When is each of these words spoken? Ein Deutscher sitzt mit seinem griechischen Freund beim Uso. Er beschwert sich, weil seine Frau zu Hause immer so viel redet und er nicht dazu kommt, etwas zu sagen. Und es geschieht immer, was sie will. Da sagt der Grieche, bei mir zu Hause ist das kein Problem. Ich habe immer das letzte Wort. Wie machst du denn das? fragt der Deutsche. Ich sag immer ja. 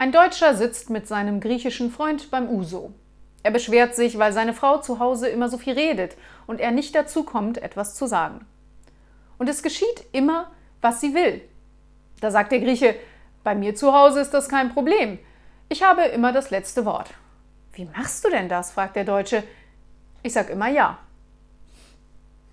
Ein 0.00 0.12
Deutscher 0.12 0.54
sitzt 0.54 0.88
mit 0.88 1.06
seinem 1.06 1.40
griechischen 1.40 1.90
Freund 1.90 2.30
beim 2.30 2.48
Uso. 2.48 2.94
Er 3.42 3.50
beschwert 3.50 3.94
sich, 3.94 4.16
weil 4.16 4.32
seine 4.32 4.54
Frau 4.54 4.78
zu 4.78 4.98
Hause 4.98 5.28
immer 5.28 5.50
so 5.50 5.58
viel 5.58 5.74
redet 5.74 6.16
und 6.46 6.58
er 6.58 6.70
nicht 6.70 6.94
dazu 6.94 7.22
kommt, 7.22 7.58
etwas 7.58 7.96
zu 7.96 8.06
sagen. 8.06 8.46
Und 9.36 9.46
es 9.46 9.62
geschieht 9.62 10.06
immer, 10.12 10.50
was 10.80 11.02
sie 11.02 11.12
will. 11.12 11.42
Da 12.22 12.30
sagt 12.30 12.50
der 12.50 12.60
Grieche, 12.60 12.94
bei 13.44 13.54
mir 13.54 13.74
zu 13.74 13.92
Hause 13.92 14.20
ist 14.20 14.30
das 14.30 14.48
kein 14.48 14.72
Problem. 14.72 15.18
Ich 15.68 15.82
habe 15.82 16.04
immer 16.04 16.32
das 16.32 16.48
letzte 16.48 16.86
Wort. 16.86 17.10
Wie 17.74 17.84
machst 17.84 18.24
du 18.24 18.30
denn 18.30 18.48
das? 18.48 18.72
fragt 18.72 18.96
der 18.96 19.04
Deutsche. 19.04 19.44
Ich 20.22 20.32
sag 20.32 20.48
immer 20.48 20.68
ja. 20.68 20.96